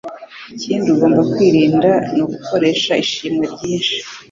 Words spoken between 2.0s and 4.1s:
ni ugukoresha ishimwe ryinshi